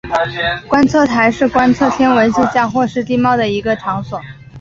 [0.67, 4.19] 观测台是观测天文现象或是地貌的一个场所。